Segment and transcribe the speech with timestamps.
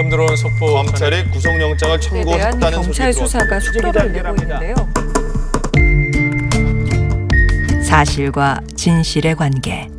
[0.00, 4.74] 방금 들어온 속보 검찰이 구속영장을 청구했다는 소식이 수사가 속도를 내고 있는데요.
[7.84, 9.90] 사실과 진실의 관계.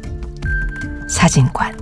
[1.08, 1.78] 사진관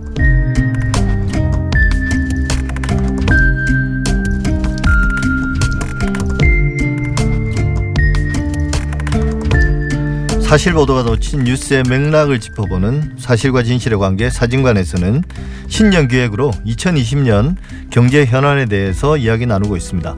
[10.50, 15.24] 사실 보도가 놓친 뉴스의 맥락을 짚어보는 사실과 진실의 관계 사진관에서는
[15.68, 17.56] 신년 기획으로 2020년
[17.92, 20.18] 경제 현안에 대해서 이야기 나누고 있습니다.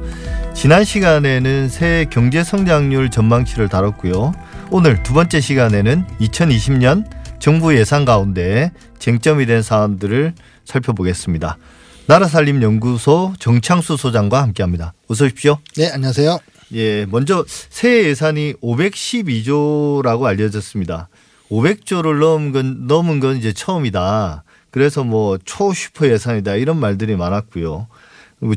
[0.53, 4.31] 지난 시간에는 새해 경제 성장률 전망치를 다뤘고요.
[4.69, 7.03] 오늘 두 번째 시간에는 2020년
[7.39, 11.57] 정부 예산 가운데 쟁점이 된 사안들을 살펴보겠습니다.
[12.07, 14.93] 나라살림연구소 정창수 소장과 함께합니다.
[15.09, 15.57] 어서 오십시오.
[15.75, 16.39] 네, 안녕하세요.
[16.73, 21.09] 예, 먼저 새해 예산이 512조라고 알려졌습니다.
[21.49, 24.43] 500조를 넘은 건 넘은 건 이제 처음이다.
[24.71, 27.87] 그래서 뭐 초슈퍼 예산이다 이런 말들이 많았고요.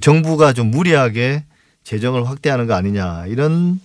[0.01, 1.45] 정부가 좀 무리하게
[1.83, 3.81] 재정을 확대하는 거 아니냐 이런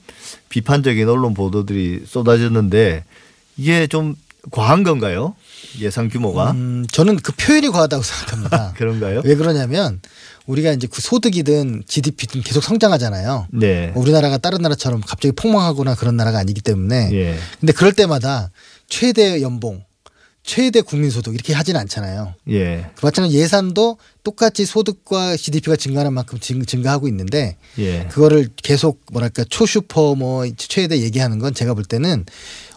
[0.49, 3.03] 비판적인 언론 보도들이 쏟아졌는데
[3.57, 4.15] 이게 좀
[4.51, 5.35] 과한 건가요?
[5.79, 8.73] 예산 규모가 음, 저는 그 표현이 과하다고 생각합니다.
[8.77, 9.21] 그런가요?
[9.23, 10.01] 왜 그러냐면
[10.45, 13.47] 우리가 이제 그 소득이든 GDP든 계속 성장하잖아요.
[13.51, 13.91] 네.
[13.95, 17.09] 우리나라가 다른 나라처럼 갑자기 폭망하거나 그런 나라가 아니기 때문에.
[17.13, 17.37] 예.
[17.59, 18.49] 근데 그럴 때마다
[18.87, 19.83] 최대 연봉,
[20.49, 22.33] 최대 국민소득 이렇게 하진 않잖아요.
[22.49, 22.89] 예.
[22.95, 28.07] 그 마찬가지 예산도 똑같이 소득과 GDP가 증가하는 만큼 증, 증가하고 있는데 예.
[28.09, 32.25] 그거를 계속 뭐랄까 초슈퍼 뭐 최대 얘기하는 건 제가 볼 때는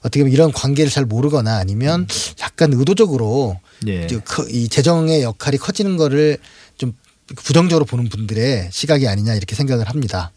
[0.01, 2.07] 어떻게 보면 이런 관계를 잘 모르거나 아니면
[2.43, 4.07] 약간 의도적으로 예.
[4.51, 6.37] 이 재정의 역할이 커지는 거를
[6.77, 6.93] 좀
[7.37, 10.31] 부정적으로 보는 분들의 시각이 아니냐 이렇게 생각을 합니다.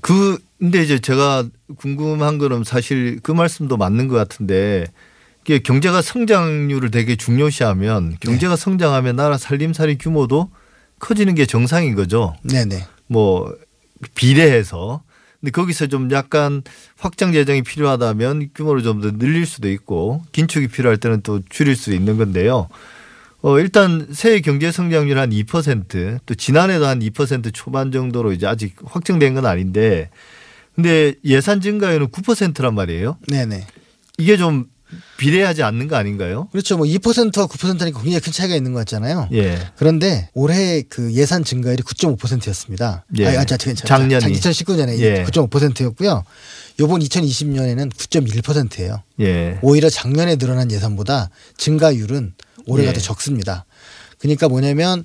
[0.00, 4.86] 그 근데 이제 제가 궁금한 거는 사실 그 말씀도 맞는 것 같은데
[5.44, 10.50] 경제가 성장률을 되게 중요시하면 경제가 성장하면 나라 살림살이 규모도
[10.98, 12.34] 커지는 게 정상인 거죠.
[12.42, 12.84] 네네.
[13.06, 13.52] 뭐
[14.14, 15.02] 비례해서.
[15.40, 16.62] 근데 거기서 좀 약간
[16.98, 21.92] 확장 재정이 필요하다면 규모를 좀 더 늘릴 수도 있고 긴축이 필요할 때는 또 줄일 수
[21.94, 22.68] 있는 건데요.
[23.42, 29.32] 어 일단 새해 경제 성장률 한 2%또 지난해도 한 2% 초반 정도로 이제 아직 확정된
[29.32, 30.10] 건 아닌데
[30.74, 33.16] 근데 예산 증가율은 9%란 말이에요.
[33.28, 33.66] 네네.
[34.18, 34.66] 이게 좀
[35.16, 36.48] 비례하지 않는 거 아닌가요?
[36.52, 36.76] 그렇죠.
[36.76, 39.28] 뭐 2%와 9%니까 굉장히 큰 차이가 있는 것 같잖아요.
[39.32, 39.58] 예.
[39.76, 43.04] 그런데 올해 그 예산 증가율이 9.5%였습니다.
[43.18, 43.26] 예.
[43.26, 44.32] 아, 아, 자, 자, 자, 작년이.
[44.32, 45.24] 2019년에 예.
[45.24, 46.24] 9.5%였고요.
[46.80, 49.02] 요번 2020년에는 9.1%예요.
[49.20, 49.58] 예.
[49.62, 52.34] 오히려 작년에 늘어난 예산보다 증가율은
[52.66, 52.94] 올해가 예.
[52.94, 53.66] 더 적습니다.
[54.20, 55.04] 그러니까 뭐냐면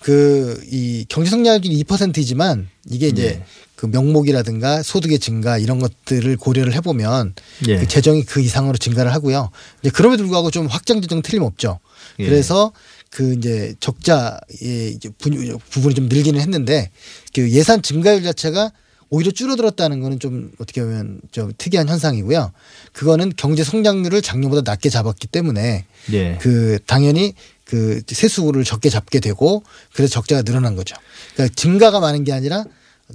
[0.00, 3.44] 그 이 경제 성장률이 2%이지만 이게 이제 예.
[3.76, 7.34] 그 명목이라든가 소득의 증가 이런 것들을 고려를 해보면
[7.68, 7.78] 예.
[7.78, 9.50] 그 재정이 그 이상으로 증가를 하고요.
[9.82, 11.78] 이제 그럼에도 불구하고 좀 확장 재정 틀림없죠.
[12.20, 12.24] 예.
[12.24, 12.72] 그래서
[13.10, 16.90] 그 이제 적자의 이제 부- 부분이 좀 늘기는 했는데
[17.34, 18.72] 그 예산 증가율 자체가
[19.10, 22.52] 오히려 줄어들었다는 거는 좀 어떻게 보면 좀 특이한 현상이고요.
[22.92, 26.38] 그거는 경제 성장률을 작년보다 낮게 잡았기 때문에 예.
[26.40, 29.62] 그 당연히 그 세수를 적게 잡게 되고
[29.94, 30.96] 그래서 적자가 늘어난 거죠.
[31.34, 32.64] 그러니까 증가가 많은 게 아니라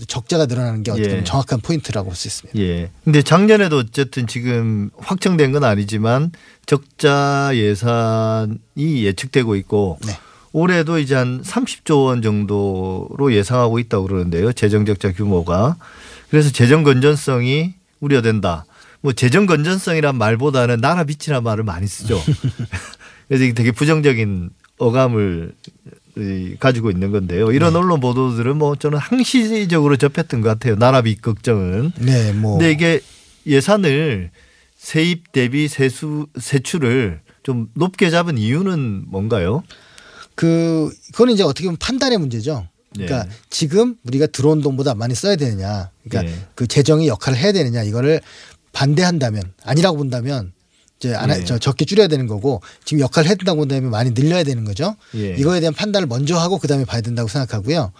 [0.07, 1.23] 적자가 늘어나는 게 어떻게 보면 예.
[1.23, 2.59] 정확한 포인트라고 볼 수 있습니다.
[2.59, 2.91] 예.
[3.03, 6.31] 근데 작년에도 어쨌든 지금 확정된 건 아니지만
[6.65, 8.57] 적자 예산이
[9.05, 10.13] 예측되고 있고 네.
[10.51, 14.51] 올해도 이제 한 30조 원 정도로 예상하고 있다고 그러는데요.
[14.53, 15.75] 재정 적자 규모가.
[16.29, 18.65] 그래서 재정 건전성이 우려된다.
[19.01, 22.21] 뭐 재정 건전성이란 말보다는 나라 빛이란 말을 많이 쓰죠.
[23.29, 25.53] 그래서 이게 되게 부정적인 어감을
[26.17, 27.51] 이, 가지고 있는 건데요.
[27.51, 27.79] 이런 네.
[27.79, 30.75] 언론 보도들은 뭐 저는 항시적으로 접했던 것 같아요.
[30.75, 31.93] 나라 빚 걱정은.
[31.99, 32.99] 네, 뭐 근데 이게
[33.45, 34.31] 예산을
[34.75, 39.63] 세입 대비 세수 세출을 좀 높게 잡은 이유는 뭔가요?
[40.35, 42.67] 그 그거는 이제 어떻게 보면 판단의 문제죠.
[42.93, 43.29] 그러니까 네.
[43.49, 46.47] 지금 우리가 들어온 돈보다 많이 써야 되느냐, 그러니까 네.
[46.55, 48.19] 그 재정이 역할을 해야 되느냐 이거를
[48.73, 50.51] 반대한다면 아니라고 본다면
[50.99, 51.29] 이제 안.
[51.45, 54.95] 저 적게 줄여야 되는 거고 지금 역할을 해야 된다고 본다면 많이 늘려야 되는 거죠.
[55.15, 55.35] 예.
[55.35, 57.93] 이거에 대한 판단을 먼저 하고 그다음에 봐야 된다고 생각하고요.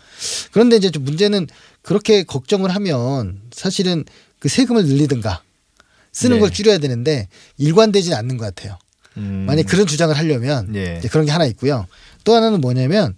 [0.52, 1.48] 그런데 이제 좀 문제는
[1.82, 4.04] 그렇게 걱정을 하면 사실은
[4.40, 5.42] 그 세금을 늘리든가
[6.12, 6.42] 쓰는 네.
[6.42, 8.78] 걸 줄여야 되는데 일관되지는 않는 것 같아요.
[9.18, 9.46] 음.
[9.48, 11.00] 만약 그런 주장을 하려면 예.
[11.10, 11.88] 그런 게 하나 있고요.
[12.26, 13.16] 또 하나는 뭐냐면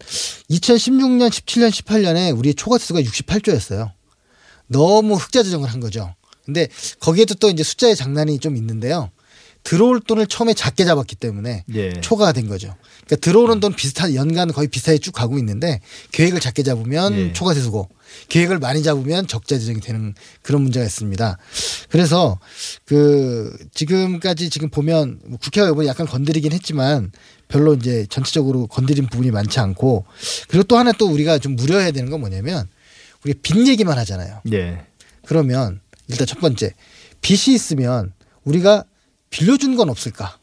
[0.52, 3.92] 2016년, 17년, 18년에 우리 초과수가 68조였어요.
[4.68, 6.14] 너무 흑자 조정을 한 거죠.
[6.46, 6.68] 근데
[7.00, 9.10] 거기에도 또 이제 숫자의 장난이 좀 있는데요.
[9.64, 11.94] 들어올 돈을 처음에 작게 잡았기 때문에 예.
[12.02, 12.76] 초과가 된 거죠.
[13.06, 15.80] 그러니까 들어오는 돈 비슷한 연간 거의 비슷하게 쭉 가고 있는데
[16.12, 17.34] 계획을 작게 잡으면 예.
[17.34, 17.90] 초과 세수고
[18.30, 21.38] 계획을 많이 잡으면 적자 지정이 되는 그런 문제가 있습니다.
[21.90, 22.40] 그래서
[22.86, 27.12] 그 지금까지 지금 보면 뭐 국회가 이번에 약간 건드리긴 했지만
[27.48, 30.06] 별로 이제 전체적으로 건드린 부분이 많지 않고
[30.48, 32.68] 그리고 또 하나 또 우리가 좀 무려해야 되는 건 뭐냐면
[33.24, 34.42] 우리 빚 얘기만 하잖아요.
[34.52, 34.86] 예.
[35.26, 36.74] 그러면 일단 첫 번째
[37.22, 38.14] 빚이 있으면
[38.44, 38.86] 우리가
[39.32, 40.38] 빌려준 건 없을까?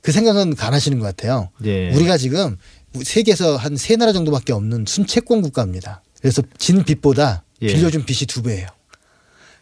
[0.00, 1.50] 그 생각은 안 하시는 것 같아요.
[1.64, 1.90] 예.
[1.94, 2.56] 우리가 지금
[3.02, 6.02] 세계에서 한 세 나라 정도밖에 없는 순채권 국가입니다.
[6.20, 7.66] 그래서 진 빚보다 예.
[7.66, 8.66] 빌려준 빚이 두 배예요.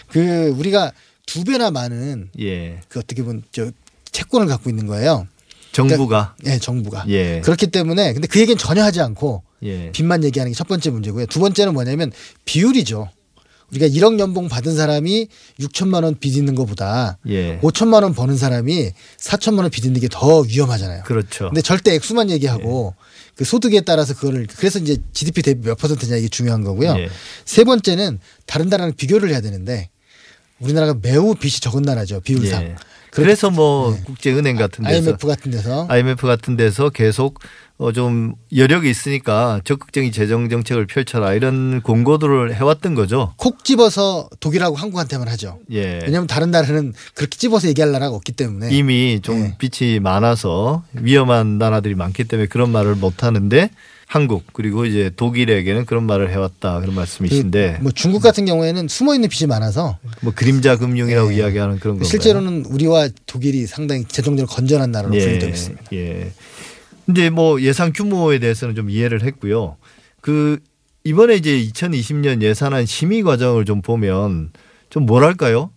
[0.08, 0.92] 그 우리가
[1.26, 2.80] 두 배나 많은 예.
[2.88, 3.70] 그 어떻게 보면 저
[4.12, 5.26] 채권을 갖고 있는 거예요.
[5.72, 7.04] 정부가 예, 정부가.
[7.08, 7.40] 예.
[7.40, 9.90] 그렇기 때문에 근데 그 얘기는 전혀 하지 않고 예.
[9.92, 11.26] 빚만 얘기하는 게 첫 번째 문제고요.
[11.26, 12.12] 두 번째는 뭐냐면
[12.44, 13.10] 비율이죠.
[13.70, 15.28] 우리가 1억 연봉 받은 사람이
[15.60, 17.58] 6천만 원 빚 있는 것보다 예.
[17.60, 21.02] 5천만 원 버는 사람이 4천만 원 빚 있는 게 더 위험하잖아요.
[21.04, 21.48] 그렇죠.
[21.48, 22.94] 근데 절대 액수만 얘기하고
[23.34, 26.94] 그 소득에 따라서 그거를 그래서 이제 GDP 대비 몇 퍼센트냐 이게 중요한 거고요.
[26.98, 27.08] 예.
[27.44, 29.90] 세 번째는 다른 나라랑 비교를 해야 되는데
[30.60, 32.62] 우리나라가 매우 빚이 적은 나라죠 비율상.
[32.62, 32.76] 예.
[33.10, 34.02] 그래서 뭐 네.
[34.04, 37.40] 국제은행 같은 데서 IMF 같은 데서 IMF 같은 데서 계속
[37.78, 43.32] 어좀 여력이 있으니까 적극적인 재정 정책을 펼쳐라 이런 공고들을 해왔던 거죠.
[43.36, 45.58] 콕 집어서 독일하고 한국한테만 하죠.
[45.70, 46.00] 예.
[46.02, 49.56] 왜냐하면 다른 나라는 그렇게 집어서 얘기할 나라가 없기 때문에 이미 좀 네.
[49.58, 53.70] 빚이 많아서 위험한 나라들이 많기 때문에 그런 말을 못 하는데
[54.08, 59.28] 한국 그리고 이제 독일에게는 그런 말을 해왔다 그런 말씀이신데 뭐 중국 같은 경우에는 숨어 있는
[59.28, 61.36] 빚이 많아서 뭐 그림자 금융이라고 네.
[61.36, 62.08] 이야기하는 그런 건가요?
[62.08, 65.84] 실제로는 우리와 독일이 상당히 재정적으로 건전한 나라로 예, 분류되고 있습니다.
[65.92, 66.32] 예.
[67.10, 69.76] 이제 뭐 예산 규모에 대해서는 좀 이해를 했고요.
[70.22, 70.58] 그
[71.04, 74.52] 이번에 이제 2020년 예산안 심의 과정을 좀 보면
[74.88, 75.70] 좀 뭐랄까요?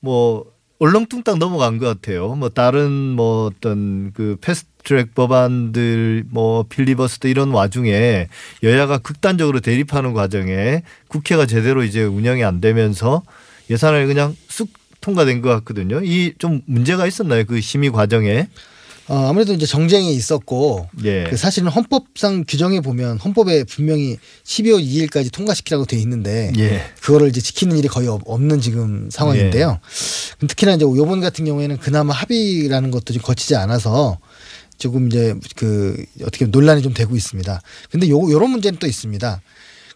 [0.00, 0.46] 뭐
[0.80, 2.34] 얼렁뚱땅 넘어간 것 같아요.
[2.36, 8.28] 뭐 다른 뭐 어떤 그 패스트트랙 법안들 뭐 필리버스터 이런 와중에
[8.62, 13.22] 여야가 극단적으로 대립하는 과정에 국회가 제대로 이제 운영이 안 되면서
[13.70, 14.68] 예산을 그냥 쑥
[15.00, 16.00] 통과된 것 같거든요.
[16.02, 17.44] 이 좀 문제가 있었나요?
[17.44, 18.48] 그 심의 과정에?
[19.08, 21.24] 어, 아무래도 이제 정쟁이 있었고 예.
[21.30, 26.82] 그 사실은 헌법상 규정에 보면 헌법에 분명히 12월 2일까지 통과시키라고 돼 있는데 예.
[27.00, 29.80] 그거를 이제 지키는 일이 거의 없- 없는 지금 상황인데요.
[30.46, 34.18] 특히나 이제 요번 같은 경우에는 그나마 합의라는 것도 좀 거치지 않아서
[34.76, 37.60] 조금 이제 그 어떻게 보면 논란이 좀 되고 있습니다.
[37.90, 39.40] 근데 요 요런 문제는 또 있습니다.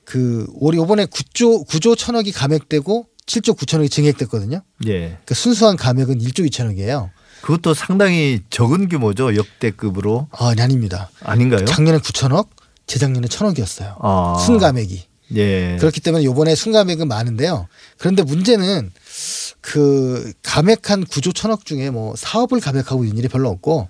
[0.04, 4.62] 그 올해 요번에 9조 9조 천억이 감액되고 7조 9천억이 증액됐거든요.
[4.88, 5.18] 예.
[5.26, 7.10] 그 순수한 감액은 1조 2천억이에요.
[7.42, 9.34] 그것도 상당히 적은 규모죠.
[9.36, 10.28] 역대급으로.
[10.32, 11.10] 아, 아닙니다.
[11.22, 11.64] 아닌가요?
[11.64, 12.48] 작년에 9천억,
[12.86, 13.96] 재작년에 천억이었어요.
[14.00, 14.42] 아.
[14.46, 15.04] 순감액이.
[15.34, 15.76] 예.
[15.80, 17.66] 그렇기 때문에 요번에 순감액은 많은데요.
[17.98, 18.90] 그런데 문제는
[19.60, 23.88] 그 감액한 9조 천억 중에 뭐 사업을 감액하고 있는 일이 별로 없고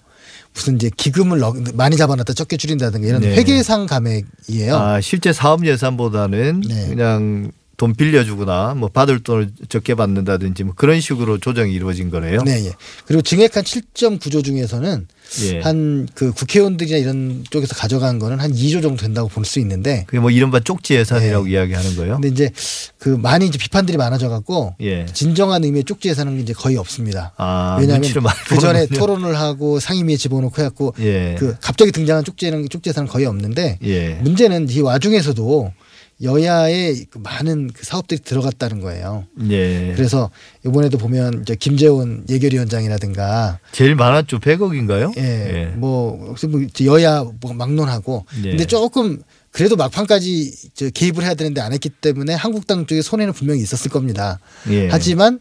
[0.54, 3.34] 무슨 이제 기금을 넣- 많이 잡아놨다 적게 줄인다든가 이런 네.
[3.34, 4.76] 회계상 감액이에요.
[4.76, 6.88] 아, 실제 사업 예산보다는 네.
[6.88, 7.50] 그냥
[7.82, 12.42] 돈 빌려주거나 뭐 받을 돈을 적게 받는다든지 뭐 그런 식으로 조정이 이루어진 거네요.
[12.44, 12.72] 네, 예.
[13.06, 15.08] 그리고 증액한 7.9조 중에서는
[15.46, 15.60] 예.
[15.62, 20.30] 한그 국회의원들이나 이런 쪽에서 가져간 거는 한 2조 정도 된다고 볼 수 있는데 그게 뭐
[20.30, 22.20] 이른바 쪽지 예산이라고 이야기하는 거예요.
[22.20, 22.52] 근데 이제
[22.98, 25.04] 그 많이 이제 비판들이 많아져 갖고 예.
[25.06, 27.32] 진정한 의미의 쪽지 예산은 이제 거의 없습니다.
[27.36, 28.08] 아, 왜냐하면
[28.46, 28.86] 그 전에.
[28.86, 31.34] 토론을 하고 상임위에 집어넣고 해갖고 예.
[31.36, 34.20] 그 갑자기 등장한 쪽지는 쪽지 예산은 거의 없는데 예.
[34.22, 35.72] 문제는 이 와중에서도
[36.22, 39.26] 여야의 그 많은 그 사업들이 들어갔다는 거예요.
[39.50, 39.92] 예.
[39.96, 40.30] 그래서
[40.64, 44.38] 이번에도 보면 이제 김재원 예결위원장이라든가 제일 많았죠.
[44.38, 45.16] 100억인가요?
[45.18, 48.50] 예, 뭐 혹시 뭐 이제 여야 뭐 막론하고 예.
[48.50, 53.60] 근데 조금 그래도 막판까지 저 개입을 해야 되는데 안 했기 때문에 한국당 쪽에 손해는 분명히
[53.60, 54.38] 있었을 겁니다.
[54.70, 54.88] 예.
[54.88, 55.40] 하지만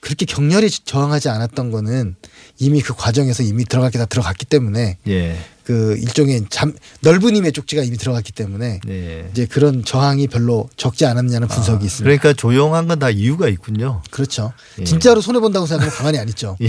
[0.00, 2.16] 그렇게 격렬히 저항하지 않았던 거는
[2.58, 5.36] 이미 그 과정에서 이미 들어갔기 다 들어갔기 때문에 예.
[5.64, 9.28] 그 일종의 잠 넓은 힘의 쪽지가 이미 들어갔기 때문에 예.
[9.30, 12.04] 이제 그런 저항이 별로 적지 않았냐는 분석이 있습니다.
[12.04, 14.02] 그러니까 조용한 건 다 이유가 있군요.
[14.10, 14.52] 그렇죠.
[14.80, 14.84] 예.
[14.84, 16.56] 진짜로 손해 본다고 생각하면 가만히 안 있죠.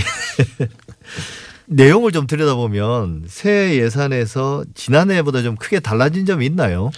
[1.66, 6.92] 내용을 좀 들여다보면 새 예산에서 지난해보다 좀 크게 달라진 점이 있나요?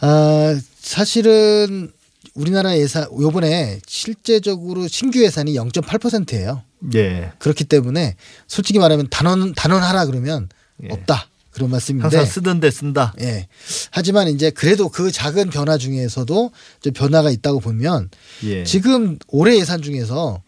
[0.00, 1.90] 아 사실은
[2.34, 6.62] 우리나라 예산 요번에 실제적으로 신규 예산이 0.8%예요.
[6.94, 7.32] 예.
[7.38, 10.48] 그렇기 때문에 솔직히 말하면 단원 단원 하라 그러면
[10.84, 10.88] 예.
[10.90, 13.14] 없다 그런 말씀인데 항상 쓰던 데 쓴다.
[13.20, 13.48] 예.
[13.90, 18.10] 하지만 이제 그래도 그 작은 변화 중에서도 좀 변화가 있다고 보면
[18.44, 18.64] 예.
[18.64, 20.42] 지금 올해 예산 중에서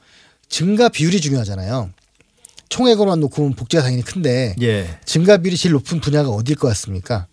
[0.49, 1.91] 증가 비율이 중요하잖아요.
[2.69, 4.99] 총액으로만 놓고 보면 복지가 당연히 큰데 예.
[5.05, 7.27] 증가 비율이 제일 높은 분야가 어디일 것 같습니까?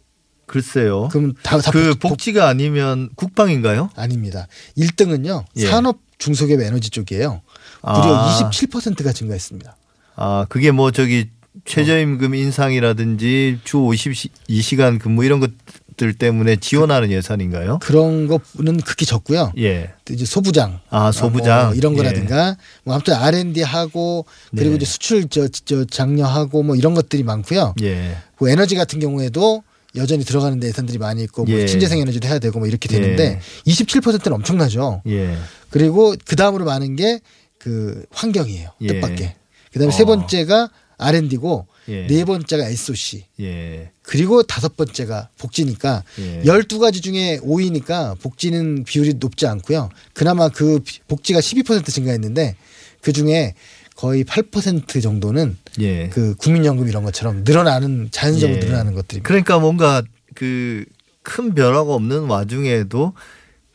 [0.48, 1.10] 글쎄요.
[1.12, 3.90] 그럼 다, 다 그 복- 복- 복지가 아니면 국방인가요?
[3.96, 4.48] 아닙니다.
[4.78, 5.46] 1등은요.
[5.58, 5.68] 예.
[5.68, 7.42] 산업 중소기업 에너지 쪽이에요.
[7.84, 8.50] 무려 아.
[8.50, 9.78] 27%가 증가했습니다.
[10.16, 11.30] 아 그게 뭐 저기
[11.68, 17.80] 최저임금 인상이라든지 주 52시간 근무 이런 것들 때문에 지원하는 예산인가요?
[17.82, 19.52] 그런 거는 극히 적고요.
[19.58, 19.92] 예.
[20.06, 21.68] 또 이제 소부장, 아, 소부장.
[21.68, 21.98] 뭐 이런 예.
[21.98, 24.76] 거라든가 뭐 아무튼 R&D 하고 그리고 네.
[24.78, 27.76] 이제 수출 저, 저 장려하고 뭐 이런 것들이 많고요.
[27.82, 28.18] 예.
[28.38, 29.64] 그 에너지 같은 경우에도
[29.96, 31.68] 여전히 들어가는 데 예산들이 많이 있고 뭐 예.
[31.68, 35.02] 신재생 에너지도 해야 되고 뭐 이렇게 되는데 27%는 엄청나죠.
[35.08, 35.36] 예.
[35.70, 37.20] 그리고 그 다음으로 많은 게
[37.68, 38.70] 그 환경이에요.
[38.82, 38.88] 예.
[38.88, 39.36] 뜻밖의.
[39.74, 39.96] 그다음에 어.
[39.96, 42.08] 세 번째가 R&D고 예.
[42.08, 43.24] 네 번째가 SOC.
[43.40, 43.92] 예.
[44.02, 46.44] 그리고 다섯 번째가 복지니까 예.
[46.46, 49.90] 열두 가지 중에 5위니까 복지는 비율이 높지 않고요.
[50.14, 52.56] 그나마 그 비- 복지가 12% 증가했는데
[53.02, 53.54] 그 중에
[53.96, 56.10] 거의 8% 정도는 예.
[56.10, 58.64] 그 국민연금 이런 것처럼 늘어나는 자연적으로 예.
[58.64, 59.28] 늘어나는 것들입니다.
[59.28, 60.04] 그러니까 뭔가
[60.36, 60.86] 그
[61.24, 63.12] 큰 변화가 없는 와중에도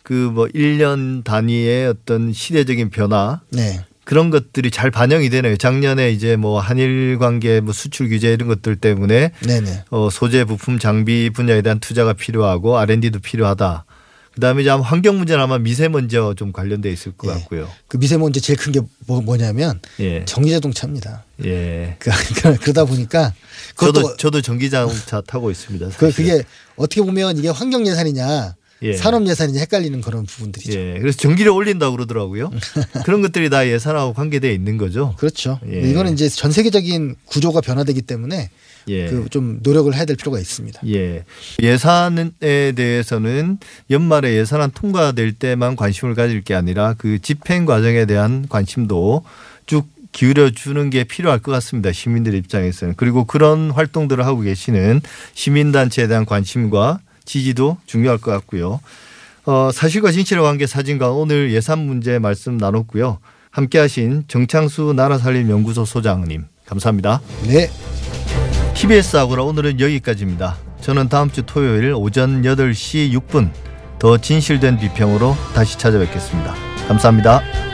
[0.03, 3.85] 그 뭐 1년 단위의 어떤 시대적인 변화 네.
[4.05, 5.57] 그런 것들이 잘 반영이 되네요.
[5.57, 9.85] 작년에 이제 뭐 한일 관계 뭐 수출 규제 이런 것들 때문에 네네.
[9.91, 13.85] 어 소재 부품 장비 분야에 대한 투자가 필요하고 R&D도 필요하다.
[14.35, 17.35] 그다음에 이제 아마 환경 문제는 아마 미세먼지와 좀 관련돼 있을 것 예.
[17.35, 17.69] 같고요.
[17.87, 20.25] 그 미세먼지 제일 큰 게 뭐, 냐면 예.
[20.25, 21.23] 전기자동차입니다.
[21.45, 21.97] 예.
[21.99, 22.11] 그,
[22.61, 23.35] 그러다 보니까
[23.77, 25.91] 그것도 저도 저도 전기자동차 타고 있습니다.
[25.99, 26.25] 그, 사실.
[26.25, 26.43] 그게
[26.77, 28.95] 어떻게 보면 이게 환경 예산이냐 예.
[28.95, 30.79] 산업 예산이냐 헷갈리는 그런 부분들이죠.
[30.79, 30.99] 예.
[30.99, 32.51] 그래서 전기를 올린다고 그러더라고요.
[33.05, 35.15] 그런 것들이 다 예산하고 관계돼 있는 거죠.
[35.19, 35.61] 그렇죠.
[35.71, 35.81] 예.
[35.81, 38.51] 이거는 이제 전 세계적인 구조가 변화되기 때문에
[38.89, 39.07] 예.
[39.07, 40.81] 그좀 노력을 해야 될 필요가 있습니다.
[40.89, 41.25] 예.
[41.61, 42.31] 예산에
[42.75, 43.59] 대해서는
[43.91, 49.25] 연말에 예산안 통과될 때만 관심을 가질 게 아니라 그 집행 과정에 대한 관심도
[49.67, 51.91] 쭉 기울여 주는 게 필요할 것 같습니다.
[51.93, 52.95] 시민들 입장에서는.
[52.97, 55.01] 그리고 그런 활동들을 하고 계시는
[55.35, 58.81] 시민단체에 대한 관심과 지지도 중요할 것 같고요.
[59.45, 63.19] 어, 사실과 진실의 관계 사진관 오늘 예산 문제 말씀 나눴고요.
[63.51, 67.21] 함께 하신 정창수 나라살림연구소 소장님 감사합니다.
[67.47, 67.71] 네.
[68.75, 70.57] TBS 아고라 오늘은 여기까지입니다.
[70.81, 73.51] 저는 다음 주 토요일 오전 8시 6분
[73.99, 76.55] 더 진실된 비평으로 다시 찾아뵙겠습니다.
[76.89, 77.72] 감사합니다.